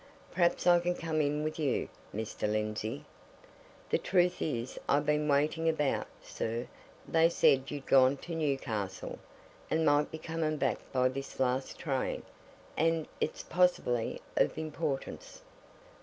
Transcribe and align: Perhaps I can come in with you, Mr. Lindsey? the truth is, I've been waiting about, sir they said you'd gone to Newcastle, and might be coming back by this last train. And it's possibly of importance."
Perhaps 0.31 0.65
I 0.65 0.79
can 0.79 0.95
come 0.95 1.21
in 1.21 1.43
with 1.43 1.59
you, 1.59 1.87
Mr. 2.11 2.51
Lindsey? 2.51 3.05
the 3.91 3.99
truth 3.99 4.41
is, 4.41 4.79
I've 4.89 5.05
been 5.05 5.27
waiting 5.27 5.69
about, 5.69 6.07
sir 6.23 6.67
they 7.07 7.29
said 7.29 7.69
you'd 7.69 7.85
gone 7.85 8.17
to 8.17 8.33
Newcastle, 8.33 9.19
and 9.69 9.85
might 9.85 10.09
be 10.09 10.17
coming 10.17 10.57
back 10.57 10.79
by 10.91 11.07
this 11.07 11.39
last 11.39 11.77
train. 11.77 12.23
And 12.75 13.07
it's 13.19 13.43
possibly 13.43 14.19
of 14.35 14.57
importance." 14.57 15.43